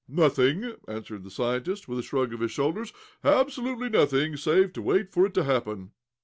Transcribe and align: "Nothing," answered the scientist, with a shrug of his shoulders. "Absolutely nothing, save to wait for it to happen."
"Nothing," 0.09 0.77
answered 0.87 1.23
the 1.23 1.29
scientist, 1.29 1.87
with 1.87 1.99
a 1.99 2.01
shrug 2.01 2.33
of 2.33 2.39
his 2.39 2.49
shoulders. 2.49 2.91
"Absolutely 3.23 3.87
nothing, 3.89 4.35
save 4.35 4.73
to 4.73 4.81
wait 4.81 5.11
for 5.11 5.27
it 5.27 5.35
to 5.35 5.43
happen." 5.43 5.91